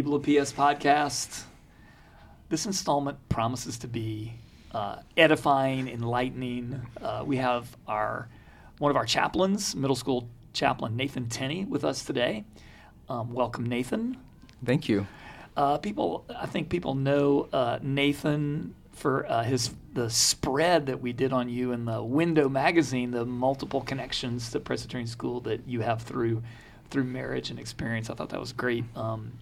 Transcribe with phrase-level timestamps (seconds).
[0.00, 1.42] People of PS podcast.
[2.48, 4.32] This installment promises to be
[4.72, 6.80] uh, edifying, enlightening.
[7.02, 8.26] Uh, we have our
[8.78, 12.46] one of our chaplains, middle school chaplain Nathan Tenney, with us today.
[13.10, 14.16] Um, welcome, Nathan.
[14.64, 15.06] Thank you.
[15.54, 21.12] Uh, people, I think people know uh, Nathan for uh, his the spread that we
[21.12, 25.82] did on you in the Window magazine, the multiple connections to Presbyterian School that you
[25.82, 26.42] have through
[26.88, 28.08] through marriage and experience.
[28.08, 28.84] I thought that was great.
[28.96, 29.32] Um,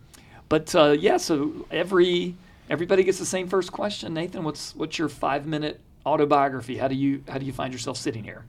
[0.48, 2.34] but uh, yeah, so every
[2.70, 4.14] everybody gets the same first question.
[4.14, 6.78] Nathan, what's what's your five minute autobiography?
[6.78, 8.44] How do you how do you find yourself sitting here?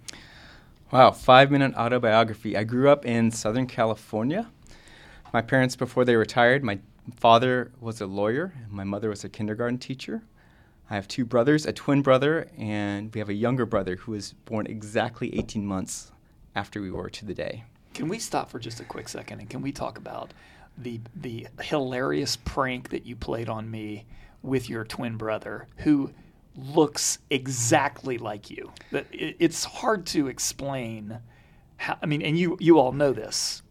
[0.91, 2.57] Wow, five minute autobiography.
[2.57, 4.47] I grew up in Southern California.
[5.31, 6.79] My parents, before they retired, my
[7.15, 10.23] father was a lawyer, and my mother was a kindergarten teacher.
[10.89, 14.33] I have two brothers, a twin brother, and we have a younger brother who was
[14.33, 16.11] born exactly 18 months
[16.55, 17.65] after we were to the day.
[17.93, 20.33] Can we stop for just a quick second and can we talk about
[20.81, 24.05] the the hilarious prank that you played on me
[24.41, 26.11] with your twin brother who
[26.55, 28.71] looks exactly like you?
[29.11, 31.19] It's hard to explain
[31.77, 33.61] how I mean and you you all know this.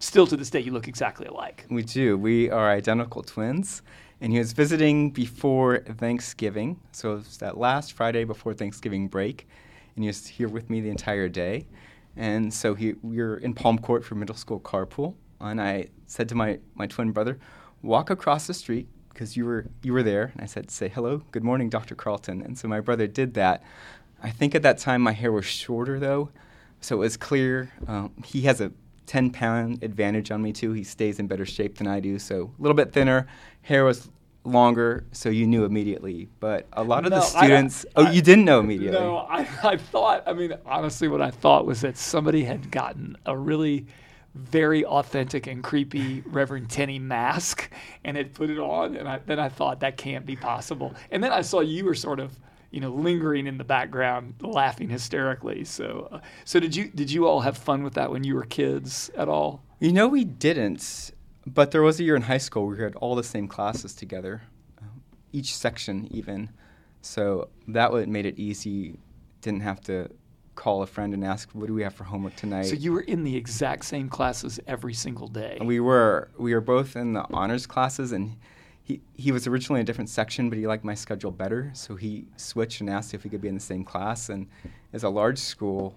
[0.00, 1.66] Still to this day you look exactly alike.
[1.70, 2.16] We do.
[2.16, 3.82] We are identical twins.
[4.20, 6.80] And he was visiting before Thanksgiving.
[6.90, 9.46] So it was that last Friday before Thanksgiving break.
[9.94, 11.66] And he was here with me the entire day.
[12.16, 15.14] And so he, we were in Palm Court for middle school carpool.
[15.40, 17.38] And I said to my, my twin brother,
[17.82, 20.30] walk across the street because you were, you were there.
[20.34, 21.94] And I said, say hello, good morning, Dr.
[21.94, 22.42] Carleton.
[22.42, 23.62] And so my brother did that.
[24.22, 26.30] I think at that time my hair was shorter though.
[26.80, 27.72] So it was clear.
[27.86, 28.72] Um, he has a
[29.06, 30.72] 10 pound advantage on me too.
[30.72, 32.18] He stays in better shape than I do.
[32.18, 33.26] So a little bit thinner.
[33.62, 34.08] Hair was
[34.44, 36.28] longer, so you knew immediately.
[36.40, 38.98] But a lot of No, the I- students, oh, you didn't know immediately.
[39.00, 43.16] No, I, I thought, I mean, honestly, what I thought was that somebody had gotten
[43.26, 43.86] a really
[44.38, 47.70] very authentic and creepy Reverend Tenney mask
[48.04, 48.96] and had put it on.
[48.96, 50.94] And I, then I thought that can't be possible.
[51.10, 52.38] And then I saw you were sort of,
[52.70, 55.64] you know, lingering in the background, laughing hysterically.
[55.64, 58.44] So, uh, so did you did you all have fun with that when you were
[58.44, 59.62] kids at all?
[59.80, 61.12] You know, we didn't.
[61.46, 63.94] But there was a year in high school where we had all the same classes
[63.94, 64.42] together,
[65.32, 66.50] each section even.
[67.00, 68.98] So that would made it easy.
[69.40, 70.10] Didn't have to
[70.58, 73.06] call a friend and ask, "What do we have for homework tonight?" So you were
[73.14, 75.56] in the exact same classes every single day.
[75.62, 78.36] We were we were both in the honors classes, and
[78.82, 81.94] he he was originally in a different section, but he liked my schedule better, so
[81.94, 84.28] he switched and asked if we could be in the same class.
[84.28, 84.48] And
[84.92, 85.94] it's a large school,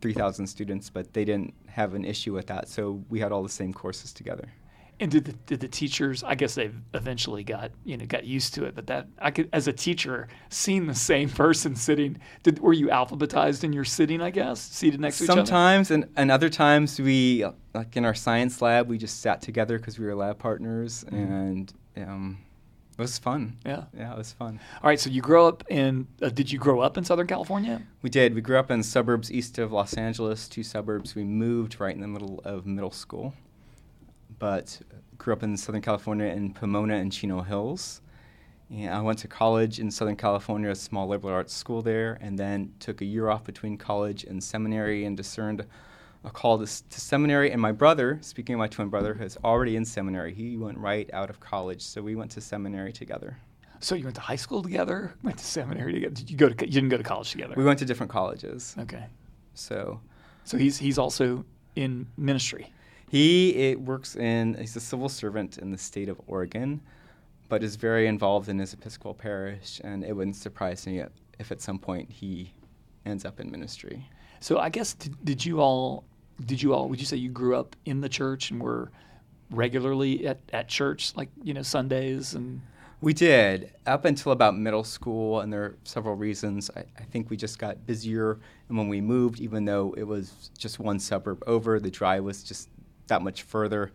[0.00, 3.42] three thousand students, but they didn't have an issue with that, so we had all
[3.42, 4.48] the same courses together.
[4.98, 6.24] And did the, did the teachers?
[6.24, 8.74] I guess they eventually got you know got used to it.
[8.74, 12.18] But that I could, as a teacher, seeing the same person sitting.
[12.42, 14.22] Did were you alphabetized in your sitting?
[14.22, 15.40] I guess seated next to each other.
[15.40, 19.78] Sometimes, and, and other times, we like in our science lab, we just sat together
[19.78, 22.38] because we were lab partners, and um,
[22.98, 23.58] it was fun.
[23.66, 23.84] Yeah.
[23.94, 24.58] yeah, it was fun.
[24.82, 24.98] All right.
[24.98, 26.06] So you grow up in.
[26.22, 27.82] Uh, did you grow up in Southern California?
[28.00, 28.34] We did.
[28.34, 31.14] We grew up in suburbs east of Los Angeles, two suburbs.
[31.14, 33.34] We moved right in the middle of middle school,
[34.38, 34.80] but
[35.18, 38.00] grew up in Southern California in Pomona and Chino Hills.
[38.70, 42.38] And I went to college in Southern California, a small liberal arts school there, and
[42.38, 45.64] then took a year off between college and seminary and discerned
[46.24, 47.52] a call to, to seminary.
[47.52, 51.08] And my brother, speaking of my twin brother, who's already in seminary, he went right
[51.12, 51.80] out of college.
[51.80, 53.38] So we went to seminary together.
[53.78, 56.14] So you went to high school together, went to seminary together.
[56.14, 56.66] Did you go to?
[56.66, 57.54] You didn't go to college together.
[57.56, 58.74] We went to different colleges.
[58.80, 59.04] okay.
[59.54, 60.00] So
[60.44, 61.44] So he's he's also
[61.76, 62.72] in ministry.
[63.08, 66.80] He it works in, he's a civil servant in the state of Oregon,
[67.48, 71.02] but is very involved in his Episcopal parish, and it wouldn't surprise me
[71.38, 72.52] if at some point he
[73.04, 74.08] ends up in ministry.
[74.40, 76.04] So I guess did, did you all
[76.44, 78.90] did you all would you say you grew up in the church and were
[79.50, 82.60] regularly at, at church like you know Sundays and
[83.00, 86.70] We did up until about middle school, and there are several reasons.
[86.74, 88.38] I, I think we just got busier,
[88.68, 92.42] and when we moved, even though it was just one suburb over, the drive was
[92.42, 92.68] just
[93.08, 93.92] that much further.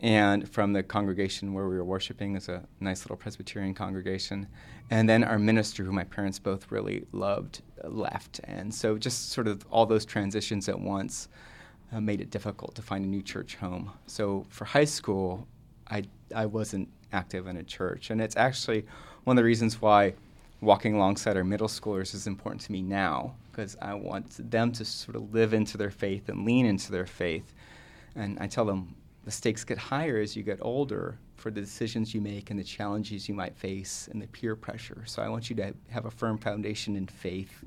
[0.00, 4.46] And from the congregation where we were worshiping is a nice little Presbyterian congregation,
[4.90, 9.46] and then our minister, who my parents both really loved, left, and so just sort
[9.46, 11.28] of all those transitions at once
[11.92, 13.92] uh, made it difficult to find a new church home.
[14.06, 15.46] So for high school,
[15.88, 16.04] I
[16.34, 18.86] I wasn't active in a church, and it's actually
[19.24, 20.14] one of the reasons why
[20.62, 24.84] walking alongside our middle schoolers is important to me now because I want them to
[24.84, 27.52] sort of live into their faith and lean into their faith.
[28.16, 32.14] And I tell them the stakes get higher as you get older for the decisions
[32.14, 35.02] you make and the challenges you might face and the peer pressure.
[35.06, 37.64] So I want you to have a firm foundation in faith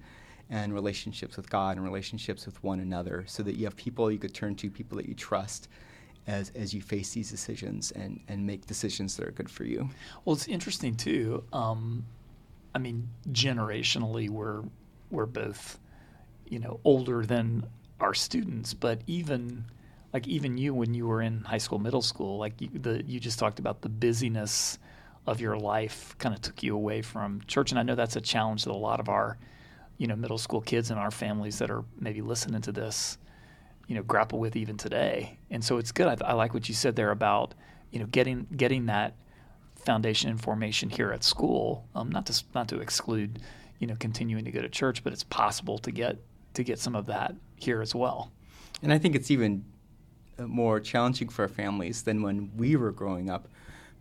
[0.50, 4.19] and relationships with God and relationships with one another so that you have people you
[4.19, 5.69] could turn to, people that you trust.
[6.28, 9.90] as, as you face these decisions and, and make decisions that are good for you.
[10.24, 11.44] Well, it's interesting too.
[11.51, 12.06] Um,
[12.74, 14.63] I mean, generationally, we're
[15.12, 15.80] we're both,
[16.48, 17.66] you know, older than
[18.00, 19.66] our students, but even
[20.13, 23.19] like even you when you were in high school, middle school, like you, the you
[23.19, 24.77] just talked about the busyness
[25.25, 28.21] of your life kind of took you away from church, and I know that's a
[28.21, 29.38] challenge that a lot of our,
[29.98, 33.18] you know, middle school kids and our families that are maybe listening to this,
[33.88, 35.39] you know, grapple with even today.
[35.50, 36.21] And so it's good.
[36.21, 37.56] I, I like what you said there about
[37.92, 39.16] you know getting getting that
[39.75, 41.88] foundation and formation here at school.
[41.95, 43.39] Um, not to not to exclude,
[43.80, 46.18] you know, continuing to go to church, but it's possible to get
[46.54, 48.31] to get some of that here as well.
[48.83, 49.66] And I think it's even
[50.39, 53.47] more challenging for families than when we were growing up,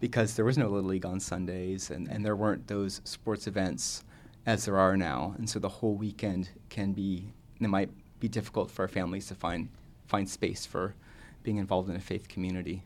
[0.00, 4.04] because there was no little league on Sundays, and, and there weren't those sports events
[4.46, 8.70] as there are now, and so the whole weekend can be it might be difficult
[8.70, 9.68] for our families to find
[10.06, 10.94] find space for
[11.42, 12.82] being involved in a faith community.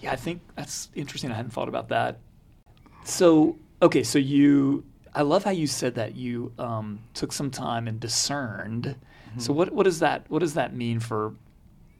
[0.00, 1.30] Yeah, I think that's interesting.
[1.30, 2.18] I hadn't thought about that.
[3.04, 7.88] So, okay, so you, I love how you said that you um, took some time
[7.88, 8.84] and discerned.
[8.84, 9.40] Mm-hmm.
[9.40, 11.34] So, what what does that what does that mean for,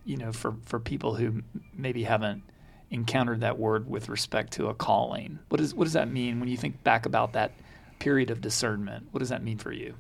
[0.05, 1.43] you know, for for people who
[1.75, 2.43] maybe haven't
[2.91, 5.39] encountered that word with respect to a calling?
[5.49, 7.53] What does what does that mean when you think back about that
[7.99, 9.09] period of discernment?
[9.11, 9.95] What does that mean for you?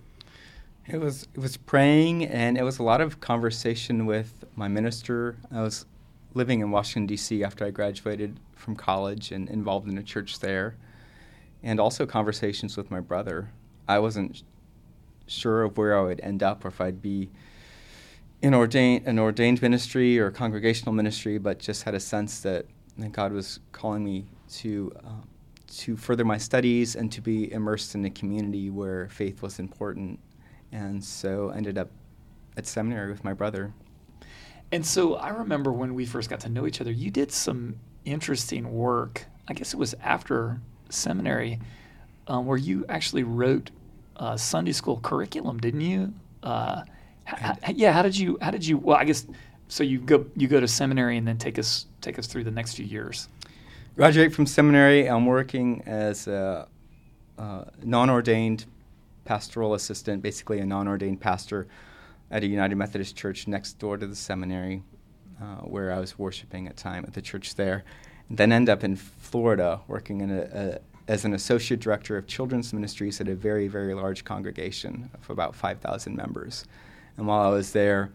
[0.86, 5.36] It was it was praying, and it was a lot of conversation with my minister.
[5.52, 5.86] I was
[6.34, 7.42] living in Washington D.C.
[7.42, 10.76] after I graduated from college and involved in a church there
[11.62, 13.50] and also conversations with my brother.
[13.88, 14.42] I wasn't
[15.26, 17.30] sure of where I would end up or if I'd be
[18.42, 22.66] in ordained, an ordained ministry or congregational ministry, but just had a sense that,
[22.98, 25.10] that God was calling me to uh,
[25.70, 30.18] to further my studies and to be immersed in a community where faith was important.
[30.72, 31.90] And so ended up
[32.56, 33.72] at seminary with my brother.
[34.72, 37.76] And so I remember when we first got to know each other, you did some
[38.04, 39.26] interesting work.
[39.48, 41.60] I guess it was after seminary
[42.26, 43.70] um, where you actually wrote
[44.16, 46.12] uh, Sunday school curriculum, didn't you?
[46.42, 46.82] Uh,
[47.74, 47.92] yeah.
[47.92, 48.38] How did you?
[48.40, 48.78] How did you?
[48.78, 49.26] Well, I guess
[49.68, 49.84] so.
[49.84, 52.74] You go you go to seminary and then take us take us through the next
[52.74, 53.28] few years.
[53.96, 55.08] Graduate from seminary.
[55.08, 56.66] I'm working as a,
[57.38, 58.64] a non-ordained
[59.24, 61.66] pastoral assistant, basically a non-ordained pastor
[62.30, 64.82] at a United Methodist church next door to the seminary,
[65.42, 67.84] uh, where I was worshiping at time at the church there
[68.30, 70.78] then end up in Florida working in a, a,
[71.08, 75.54] as an associate director of children's ministries at a very, very large congregation of about
[75.54, 76.64] 5,000 members.
[77.20, 78.12] And while I was there,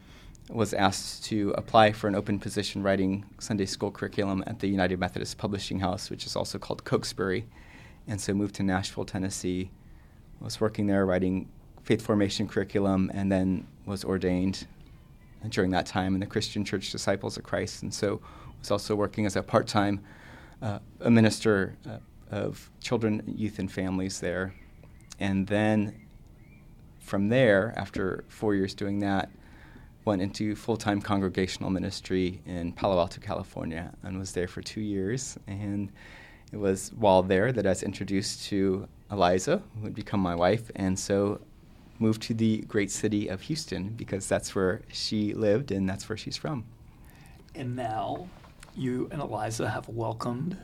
[0.50, 5.00] was asked to apply for an open position writing Sunday school curriculum at the United
[5.00, 7.46] Methodist Publishing House, which is also called Cokesbury.
[8.08, 9.70] And so moved to Nashville, Tennessee.
[10.40, 11.50] Was working there writing
[11.84, 14.66] faith formation curriculum and then was ordained
[15.50, 17.84] during that time in the Christian Church Disciples of Christ.
[17.84, 18.22] And so
[18.60, 20.04] was also working as a part time
[20.64, 22.00] uh, a minister uh,
[22.32, 24.56] of children, youth, and families there.
[25.20, 26.05] And then
[27.06, 29.30] from there, after four years doing that,
[30.06, 34.82] went into full time congregational ministry in Palo Alto, California, and was there for two
[34.82, 35.38] years.
[35.48, 35.92] And
[36.52, 40.72] it was while there that I was introduced to Eliza, who would become my wife,
[40.76, 41.42] and so
[42.00, 46.18] moved to the great city of Houston because that's where she lived and that's where
[46.18, 46.66] she's from.
[47.54, 48.28] And now
[48.76, 50.58] you and Eliza have welcomed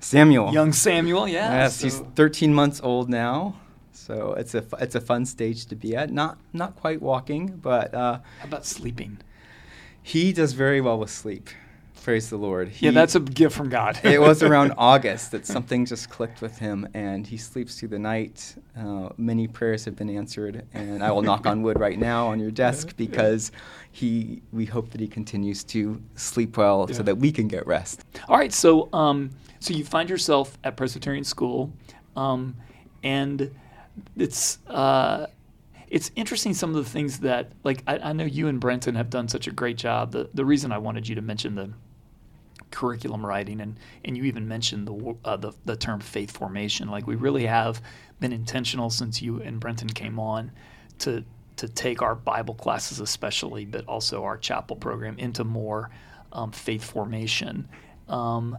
[0.00, 0.52] Samuel.
[0.52, 1.50] Young Samuel, yeah.
[1.52, 1.84] Yes, so.
[1.84, 3.54] he's 13 months old now.
[3.94, 6.10] So it's a it's a fun stage to be at.
[6.10, 9.18] Not not quite walking, but uh, how about sleeping?
[10.02, 11.48] He does very well with sleep.
[12.02, 12.68] Praise the Lord.
[12.68, 13.98] He, yeah, that's a gift from God.
[14.04, 17.98] it was around August that something just clicked with him, and he sleeps through the
[17.98, 18.56] night.
[18.78, 22.38] Uh, many prayers have been answered, and I will knock on wood right now on
[22.38, 23.52] your desk because
[23.90, 24.42] he.
[24.52, 26.96] We hope that he continues to sleep well yeah.
[26.96, 28.04] so that we can get rest.
[28.28, 31.72] All right, so um, so you find yourself at Presbyterian school,
[32.16, 32.54] um,
[33.02, 33.50] and
[34.16, 34.58] it's.
[34.66, 35.26] Uh,
[35.90, 39.10] it's interesting some of the things that like I, I, know you and Brenton have
[39.10, 40.10] done such a great job.
[40.10, 41.70] The the reason I wanted you to mention the
[42.74, 46.88] curriculum writing, and and you even mentioned the uh, the, the term faith formation.
[46.88, 47.80] Like we really have
[48.18, 50.50] been intentional since you and Brenton came on
[51.00, 51.24] to
[51.56, 55.90] to take our Bible classes, especially, but also our chapel program, into more
[56.32, 57.68] um, faith formation.
[58.08, 58.58] Um,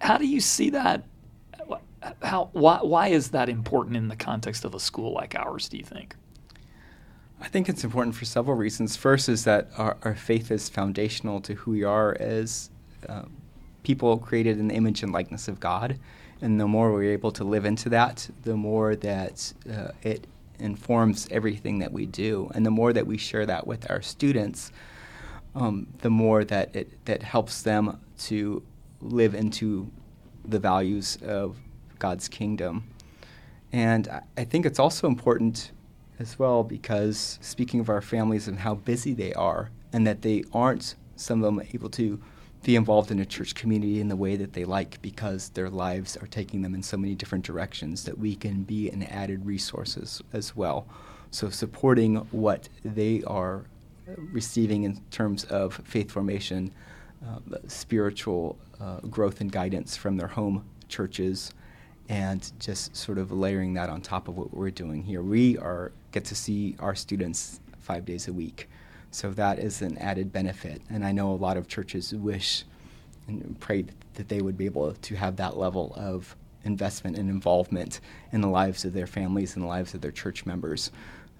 [0.00, 1.04] how do you see that?
[2.22, 5.68] How why why is that important in the context of a school like ours?
[5.68, 6.14] Do you think?
[7.40, 8.96] I think it's important for several reasons.
[8.96, 12.70] First is that our, our faith is foundational to who we are as
[13.08, 13.22] uh,
[13.84, 15.98] people created in the image and likeness of God.
[16.40, 20.26] And the more we're able to live into that, the more that uh, it
[20.58, 22.50] informs everything that we do.
[22.54, 24.72] And the more that we share that with our students,
[25.54, 28.62] um, the more that it that helps them to
[29.00, 29.90] live into
[30.44, 31.56] the values of
[31.98, 32.84] God's kingdom.
[33.72, 35.72] And I, think it's also important
[36.18, 40.44] as well because speaking of our families and how busy they are, and that they
[40.52, 42.20] aren't some of them able to
[42.62, 46.16] be involved in a church community in the way that they like because their lives
[46.16, 50.22] are taking them in so many different directions that we can be an added resources
[50.32, 50.86] as well.
[51.30, 53.64] So supporting what they are
[54.32, 56.72] receiving in terms of faith formation,
[57.26, 61.52] uh, spiritual uh, growth and guidance from their home churches,
[62.08, 65.22] and just sort of layering that on top of what we're doing here.
[65.22, 68.68] We are get to see our students five days a week,
[69.10, 70.82] so that is an added benefit.
[70.90, 72.64] And I know a lot of churches wish
[73.26, 73.84] and pray
[74.14, 76.34] that they would be able to have that level of
[76.64, 78.00] investment and involvement
[78.32, 80.90] in the lives of their families and the lives of their church members.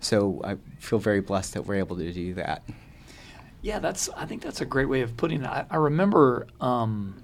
[0.00, 2.62] So I feel very blessed that we're able to do that.
[3.62, 4.08] Yeah, that's.
[4.10, 5.46] I think that's a great way of putting it.
[5.46, 7.20] I, I remember um,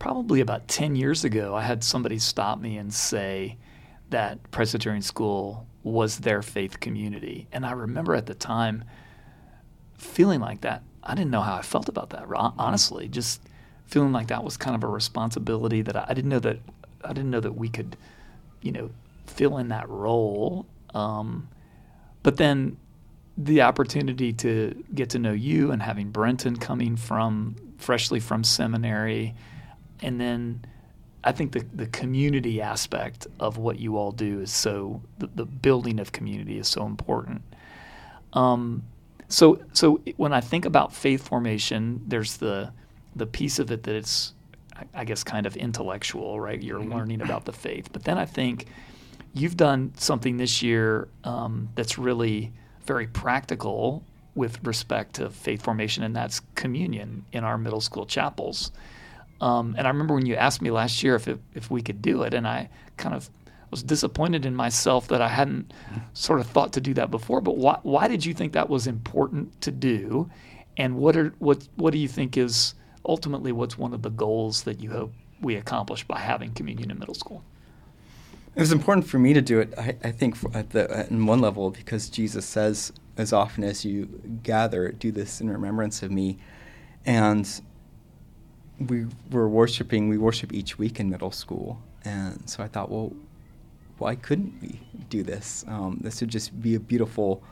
[0.00, 3.56] probably about ten years ago, I had somebody stop me and say
[4.08, 8.82] that Presbyterian School was their faith community, and I remember at the time
[9.96, 10.82] feeling like that.
[11.02, 12.24] I didn't know how I felt about that.
[12.34, 13.40] Honestly, just
[13.86, 16.58] feeling like that was kind of a responsibility that I, I didn't know that
[17.04, 17.96] I didn't know that we could,
[18.60, 18.90] you know,
[19.26, 20.66] fill in that role.
[20.92, 21.48] Um,
[22.22, 22.76] but then
[23.38, 29.34] the opportunity to get to know you and having Brenton coming from freshly from seminary,
[30.02, 30.64] and then
[31.22, 35.44] I think the the community aspect of what you all do is so the, the
[35.44, 37.42] building of community is so important.
[38.32, 38.84] Um,
[39.28, 42.72] so so when I think about faith formation, there's the
[43.14, 44.34] the piece of it that it's
[44.94, 46.60] I guess kind of intellectual, right?
[46.62, 46.92] You're mm-hmm.
[46.92, 48.66] learning about the faith, but then I think
[49.34, 52.52] you've done something this year um, that's really
[52.86, 54.02] very practical
[54.34, 58.72] with respect to faith formation, and that's communion in our middle school chapels.
[59.40, 62.02] Um, and I remember when you asked me last year if it, if we could
[62.02, 63.30] do it, and I kind of
[63.70, 65.72] was disappointed in myself that I hadn't
[66.12, 67.40] sort of thought to do that before.
[67.40, 70.28] But why why did you think that was important to do?
[70.76, 74.64] And what are what what do you think is ultimately what's one of the goals
[74.64, 77.42] that you hope we accomplish by having communion in middle school?
[78.56, 79.72] It was important for me to do it.
[79.78, 84.40] I, I think at the at one level because Jesus says, "As often as you
[84.42, 86.38] gather, do this in remembrance of me,"
[87.06, 87.48] and
[88.88, 90.08] we were worshiping.
[90.08, 93.12] We worship each week in middle school, and so I thought, well,
[93.98, 95.64] why couldn't we do this?
[95.68, 97.42] Um, this would just be a beautiful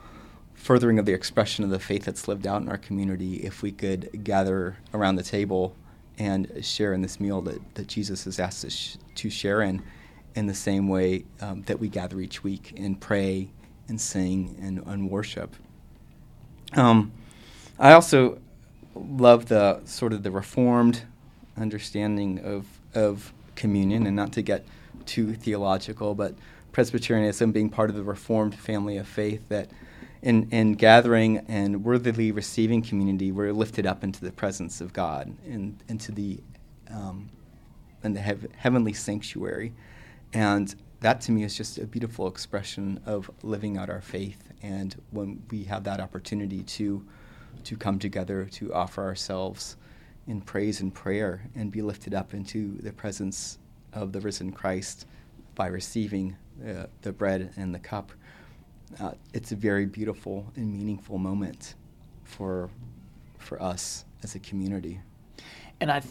[0.55, 3.71] furthering of the expression of the faith that's lived out in our community if we
[3.71, 5.77] could gather around the table
[6.19, 9.83] and share in this meal that, that Jesus has asked us to share in
[10.35, 13.51] in the same way um, that we gather each week and pray
[13.89, 15.55] and sing and, and worship.
[16.75, 17.13] Um,
[17.79, 18.39] I also
[18.95, 21.03] love the sort of the reformed
[21.59, 24.65] understanding of of communion, and not to get
[25.05, 26.35] too theological, but
[26.73, 29.71] Presbyterianism being part of the Reformed family of faith that
[30.23, 35.35] in, in gathering and worthily receiving community, we're lifted up into the presence of God
[35.47, 36.41] and into the
[36.91, 37.31] um,
[38.05, 39.73] in the hev- heavenly sanctuary,
[40.33, 44.53] and that to me is just a beautiful expression of living out our faith.
[44.63, 47.05] And when we have that opportunity to
[47.65, 49.77] to come together to offer ourselves
[50.29, 53.59] in praise and prayer and be lifted up into the presence
[53.95, 55.07] of the risen Christ
[55.55, 58.13] by receiving uh, the bread and the cup.
[59.01, 61.75] Uh, it's a very beautiful and meaningful moment
[62.25, 62.71] for
[63.39, 65.01] for us as a community.
[65.81, 66.03] And I,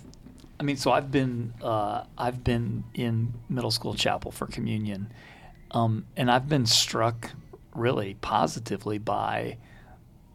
[0.59, 5.11] I mean, so I've been uh, I've been in middle school chapel for communion,
[5.71, 7.31] um, and I've been struck
[7.73, 9.57] really positively by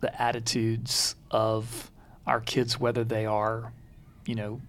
[0.00, 1.91] the attitudes of
[2.26, 3.72] our kids, whether they are,
[4.26, 4.60] you know,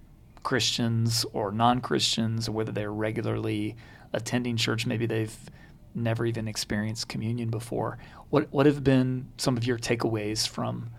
[0.43, 3.75] Christians or non Christians, or whether they're regularly
[4.11, 5.37] attending church, maybe they've
[5.95, 7.97] never even experienced communion before.
[8.29, 10.89] What what have been some of your takeaways from,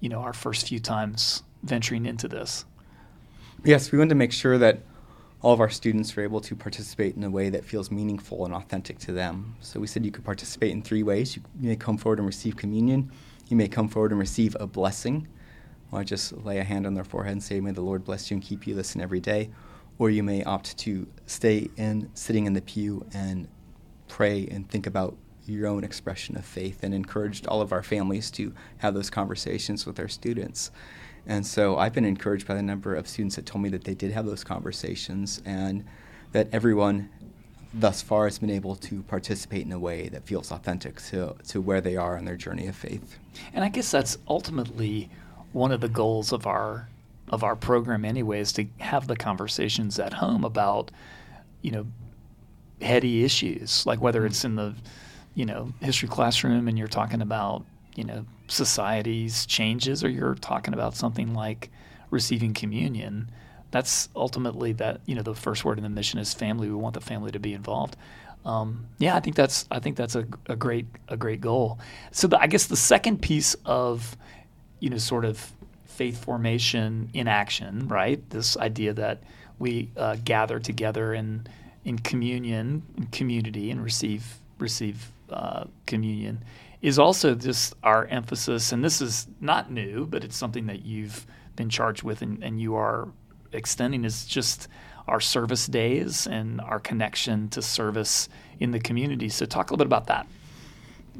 [0.00, 2.64] you know, our first few times venturing into this?
[3.64, 4.80] Yes, we want to make sure that
[5.40, 8.54] all of our students are able to participate in a way that feels meaningful and
[8.54, 9.56] authentic to them.
[9.60, 11.36] So we said you could participate in three ways.
[11.36, 13.10] You, you may come forward and receive communion.
[13.48, 15.28] You may come forward and receive a blessing.
[15.92, 18.36] Or just lay a hand on their forehead and say, May the Lord bless you
[18.36, 19.50] and keep you, listen every day.
[19.98, 23.46] Or you may opt to stay in, sitting in the pew and
[24.08, 28.30] pray and think about your own expression of faith and encouraged all of our families
[28.32, 30.70] to have those conversations with our students.
[31.26, 33.94] And so I've been encouraged by the number of students that told me that they
[33.94, 35.84] did have those conversations and
[36.32, 37.08] that everyone
[37.72, 41.60] thus far has been able to participate in a way that feels authentic to, to
[41.60, 43.18] where they are on their journey of faith.
[43.52, 45.10] And I guess that's ultimately
[45.54, 46.88] one of the goals of our
[47.30, 50.90] of our program anyway is to have the conversations at home about
[51.62, 51.86] you know
[52.82, 54.74] heady issues like whether it's in the
[55.34, 60.74] you know history classroom and you're talking about you know society's changes or you're talking
[60.74, 61.70] about something like
[62.10, 63.30] receiving communion
[63.74, 66.68] that's ultimately that you know the first word in the mission is family.
[66.68, 67.96] We want the family to be involved.
[68.44, 71.78] Um, yeah i think that's i think that's a, a great a great goal.
[72.12, 74.16] So the, i guess the second piece of
[74.84, 75.52] you know sort of
[75.86, 79.22] faith formation in action right this idea that
[79.58, 81.46] we uh, gather together in
[81.84, 86.38] in communion in community and receive receive uh, communion
[86.84, 91.26] is also just our emphasis, and this is not new, but it's something that you've
[91.56, 93.08] been charged with and, and you are
[93.52, 94.68] extending is just
[95.08, 98.28] our service days and our connection to service
[98.60, 99.30] in the community.
[99.30, 100.26] So, talk a little bit about that.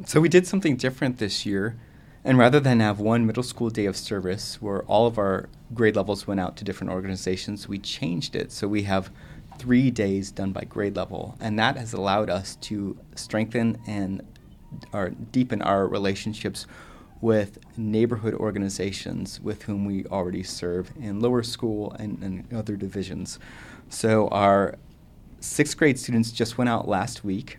[0.04, 1.76] So, we did something different this year.
[2.24, 5.94] And rather than have one middle school day of service where all of our grade
[5.94, 8.50] levels went out to different organizations, we changed it.
[8.50, 9.10] So, we have
[9.58, 11.36] three days done by grade level.
[11.40, 14.22] And that has allowed us to strengthen and
[14.92, 16.66] our, deepen our relationships
[17.20, 23.38] with neighborhood organizations with whom we already serve in lower school and, and other divisions.
[23.88, 24.74] So our
[25.40, 27.58] sixth grade students just went out last week.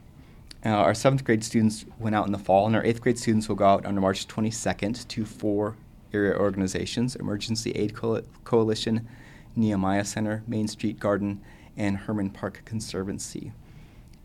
[0.65, 3.47] Uh, our seventh grade students went out in the fall, and our eighth grade students
[3.47, 5.77] will go out on March 22nd to four
[6.11, 9.07] area organizations Emergency Aid Co- Coalition,
[9.55, 11.39] Nehemiah Center, Main Street Garden,
[11.77, 13.51] and Hermann Park Conservancy.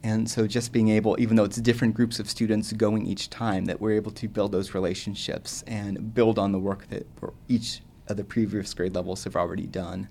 [0.02, 3.66] And so just being able, even though it's different groups of students going each time,
[3.66, 7.06] that we're able to build those relationships and build on the work that
[7.48, 10.08] each of the previous grade levels have already done.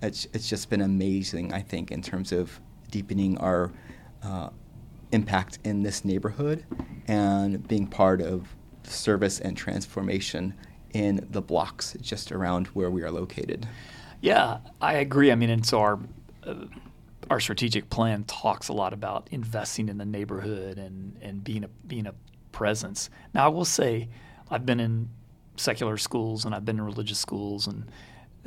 [0.00, 2.58] It's, it's just been amazing, I think, in terms of
[2.90, 3.70] deepening our
[4.22, 4.48] uh,
[5.12, 6.64] impact in this neighborhood
[7.06, 10.54] and being part of service and transformation
[10.92, 13.66] in the blocks just around where we are located.
[14.20, 15.30] Yeah, I agree.
[15.30, 15.98] I mean, and so our
[16.44, 16.54] uh,
[17.30, 21.68] our strategic plan talks a lot about investing in the neighborhood and, and being a
[21.86, 22.14] being a
[22.52, 23.10] presence.
[23.34, 24.08] Now I will say
[24.50, 25.10] I've been in
[25.56, 27.84] secular schools and I've been in religious schools and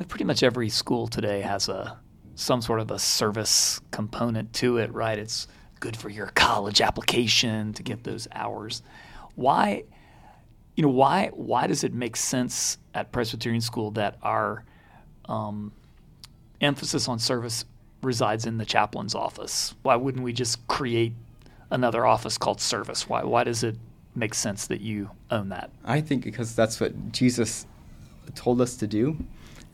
[0.08, 1.98] pretty much every school today has a
[2.34, 5.18] some sort of a service component to it, right?
[5.18, 5.46] It's
[5.82, 8.82] good for your college application to get those hours.
[9.34, 9.82] Why
[10.76, 14.64] you know why why does it make sense at Presbyterian school that our
[15.28, 15.72] um,
[16.60, 17.64] emphasis on service
[18.00, 19.74] resides in the chaplain's office.
[19.82, 21.14] Why wouldn't we just create
[21.70, 23.08] another office called service?
[23.08, 23.76] Why why does it
[24.14, 25.70] make sense that you own that?
[25.84, 27.66] I think because that's what Jesus
[28.36, 29.18] told us to do.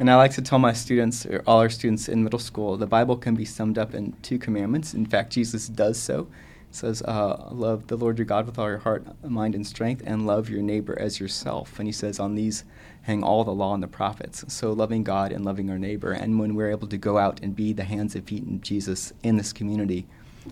[0.00, 2.87] And I like to tell my students, or all our students in middle school, the
[2.87, 4.94] Bible can be summed up in two commandments.
[4.94, 6.28] In fact, Jesus does so.
[6.70, 10.04] He says, uh, Love the Lord your God with all your heart, mind, and strength,
[10.06, 11.80] and love your neighbor as yourself.
[11.80, 12.62] And he says, On these
[13.02, 14.44] hang all the law and the prophets.
[14.46, 16.12] So loving God and loving our neighbor.
[16.12, 19.12] And when we're able to go out and be the hands and feet of Jesus
[19.24, 20.06] in this community,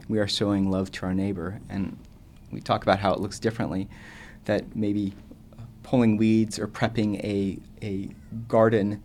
[0.09, 1.61] we are showing love to our neighbor.
[1.69, 1.97] And
[2.51, 3.89] we talk about how it looks differently,
[4.47, 5.15] that maybe
[5.85, 8.09] pulling weeds or prepping a, a
[8.49, 9.03] garden,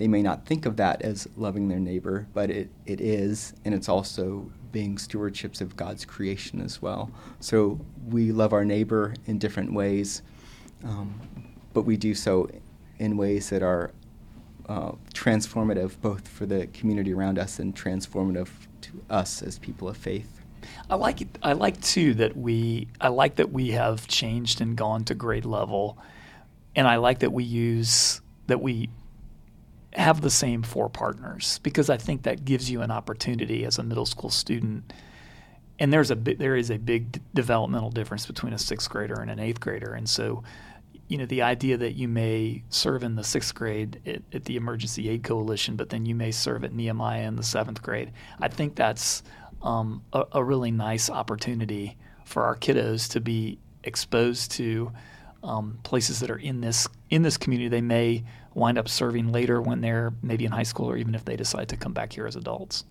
[0.00, 3.74] they may not think of that as loving their neighbor, but it, it is, and
[3.74, 7.10] it's also being stewardships of God's creation as well.
[7.38, 10.22] So we love our neighbor in different ways,
[10.84, 11.20] um,
[11.74, 12.48] but we do so
[12.98, 13.90] in ways that are
[14.70, 18.48] uh, transformative both for the community around us and transformative
[18.80, 20.40] to us as people of faith.
[20.88, 21.28] I like it.
[21.42, 22.88] I like too that we.
[23.02, 25.98] I like that we have changed and gone to grade level,
[26.74, 28.88] and I like that we use that we
[29.94, 33.82] have the same four partners because I think that gives you an opportunity as a
[33.82, 34.92] middle school student.
[35.78, 39.38] And there's a there is a big developmental difference between a sixth grader and an
[39.38, 40.44] eighth grader, and so
[41.08, 44.56] you know the idea that you may serve in the sixth grade at, at, the
[44.56, 48.12] Emergency Aid Coalition, but then you may serve at Nehemiah in the seventh grade.
[48.40, 49.22] I think that's
[49.62, 54.92] um, a, a, really nice opportunity for our kiddos to be exposed to
[55.42, 57.68] um, places that are in this in this community.
[57.68, 58.24] They may
[58.54, 61.68] wind up serving later when they're maybe in high school, or even if they decide
[61.68, 62.84] to come back here as adults.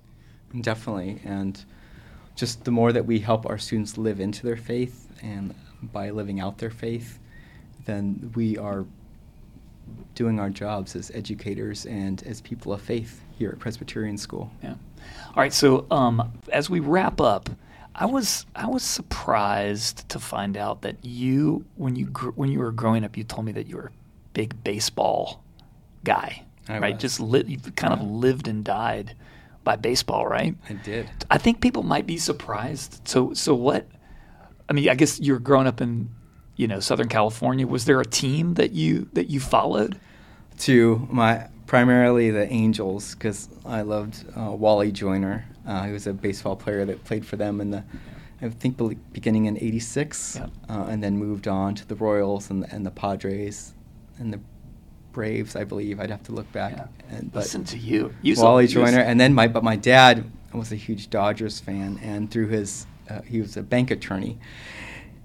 [0.62, 1.64] Definitely, and
[2.36, 6.40] just the more that we help our students live into their faith, and by living
[6.40, 7.20] out their faith
[7.90, 8.86] then we are
[10.14, 14.52] doing our jobs as educators and as people of faith here at Presbyterian School.
[14.62, 14.76] Yeah.
[15.30, 15.54] All right.
[15.54, 17.50] So um, as we wrap up,
[17.96, 22.60] I was I was surprised to find out that you when you gr- when you
[22.60, 23.92] were growing up, you told me that you were a
[24.34, 25.44] big baseball
[26.04, 26.94] guy, I right?
[26.96, 27.02] Was.
[27.02, 29.16] Just li- kind of lived and died
[29.64, 30.56] by baseball, right?
[30.70, 31.10] I did.
[31.30, 33.08] I think people might be surprised.
[33.08, 33.88] So so what?
[34.70, 36.10] I mean, I guess you're growing up in
[36.56, 37.66] you know Southern California.
[37.68, 40.00] Was there a team that you that you followed?
[40.60, 45.46] to my primarily the Angels because I loved uh, Wally Joyner.
[45.66, 47.86] Uh, he was a baseball player that played for them in the,
[48.42, 48.76] I think,
[49.14, 50.50] beginning in '86, Yep.
[50.68, 53.74] uh, and then moved on to the Royals and, and the Padres
[54.18, 54.42] and the
[55.12, 56.00] Braves, I believe.
[56.00, 56.74] I'd have to look back.
[56.74, 56.88] Yeah.
[57.10, 58.14] And, Listen to you.
[58.22, 62.00] You Wally saw- Joyner, and then my but my dad was a huge Dodgers fan,
[62.02, 64.38] and through his uh, he was a bank attorney,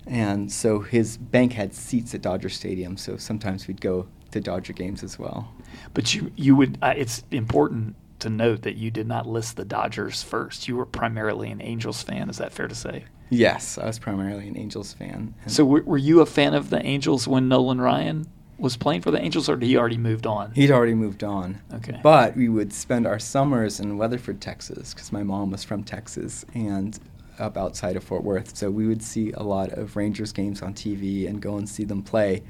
[0.07, 4.73] and so his bank had seats at Dodger Stadium, so sometimes we'd go to Dodger
[4.73, 5.53] games as well.
[5.93, 6.79] But you you would.
[6.83, 10.69] Uh, it's important to note that you did not list the Dodgers first.
[10.69, 12.31] You were primarily an Angels fan.
[12.31, 13.05] Is that fair to say?
[13.31, 15.35] Yes, I was primarily an Angels fan.
[15.47, 18.27] So were, were you a fan of the Angels when Nolan Ryan
[18.59, 20.53] was playing for the Angels, or did he already moved on?
[20.53, 21.61] he'd already moved on.
[21.73, 21.99] Okay.
[22.03, 26.45] But we would spend our summers in Weatherford, Texas, because my mom was from Texas
[26.55, 26.99] and
[27.39, 28.57] up outside of Fort Worth.
[28.57, 31.85] So we would see a lot of Rangers games on TV and go and see
[31.85, 32.43] them play.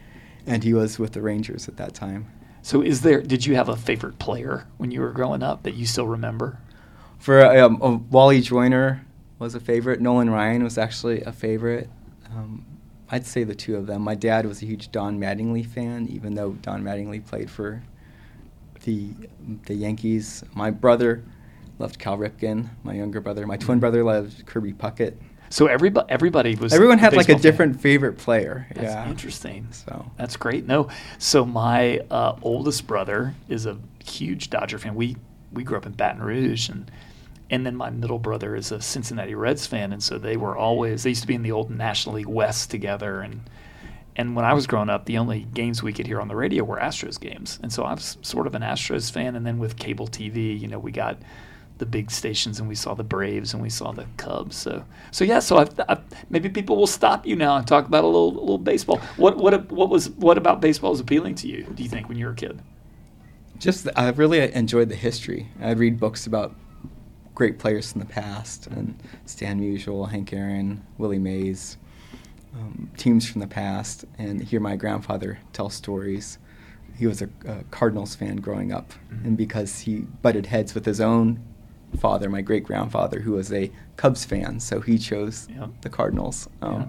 [0.47, 2.27] And he was with the Rangers at that time.
[2.61, 3.21] So is there?
[3.23, 6.59] Did you have a favorite player when you were growing up that you still remember?
[7.19, 9.05] For um, uh, Wally Joyner
[9.39, 10.01] was a favorite.
[10.01, 11.89] Nolan Ryan was actually a favorite.
[12.31, 12.65] Um,
[13.11, 14.03] I'd say the two of them.
[14.03, 17.83] My dad was a huge Don Mattingly fan, even though Don Mattingly played for
[18.85, 19.11] the
[19.67, 20.45] the Yankees.
[20.55, 21.25] My brother
[21.79, 22.69] loved Cal Ripken.
[22.83, 25.15] My younger brother, my twin brother, loved Kirby Puckett.
[25.51, 26.73] So everybody everybody was.
[26.73, 27.43] Everyone had like a baseball fan.
[27.43, 28.67] different favorite player.
[28.75, 29.69] That's yeah, interesting.
[29.71, 30.67] So That's great.
[30.67, 30.89] No,
[31.19, 34.95] so my uh, oldest brother is a huge Dodger fan.
[34.95, 35.17] We
[35.53, 36.91] we grew up in Baton Rouge, and
[37.51, 41.03] and then my middle brother is a Cincinnati Reds fan, and so they were always
[41.03, 43.49] they used to be in the old National League West together, and
[44.17, 46.65] and when I was growing up, the only games we could hear on the radio
[46.65, 49.77] were Astros games, and so I was sort of an Astros fan, and then with
[49.77, 51.19] cable TV, you know, we got
[51.79, 54.55] the big stations and we saw the Braves and we saw the Cubs.
[54.55, 55.41] So, so yeah.
[55.41, 55.99] So I've, i
[56.31, 58.99] maybe people will stop you now and talk about a little, a little baseball.
[59.17, 61.65] What, what, what was, what about baseball is appealing to you?
[61.75, 62.63] Do you think when you were a kid?
[63.59, 65.49] just I really enjoyed the history.
[65.61, 66.55] I'd read books about
[67.35, 68.95] great players from the past, and
[69.27, 71.77] Stan Musial, Hank Aaron, Willie Mays,
[72.55, 76.39] um, teams from the past, and hear my grandfather tell stories.
[76.97, 79.25] He was a, a Cardinals fan growing up, Mhm.
[79.25, 81.41] and because he butted heads with his own
[81.99, 85.67] father, my great grandfather, who was a Cubs fan, so he chose Yeah.
[85.83, 86.49] the Cardinals.
[86.63, 86.87] Um, Yeah.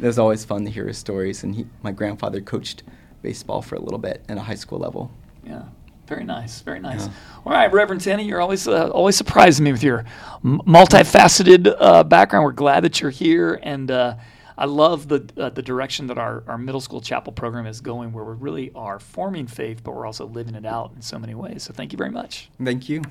[0.00, 2.82] It was always fun to hear his stories, and he, my grandfather coached
[3.22, 5.10] baseball for a little bit at a high school level.
[5.46, 5.64] Yeah.
[6.06, 6.60] Very nice.
[6.60, 7.06] Very nice.
[7.06, 7.12] Yeah.
[7.46, 10.04] All right, Reverend Tenney, you're always uh, always surprising me with your
[10.44, 12.44] m- multifaceted uh, background.
[12.44, 14.16] We're glad that you're here, and uh,
[14.56, 18.12] I love the uh, the direction that our, our middle school chapel program is going,
[18.12, 21.34] where we really are forming faith, but we're also living it out in so many
[21.34, 21.62] ways.
[21.62, 22.50] So thank you very much.
[22.62, 23.02] Thank you.